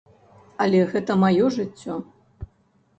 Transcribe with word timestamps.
Але 0.65 0.79
гэта 0.95 1.19
маё 1.27 1.53
жыццё. 1.59 2.03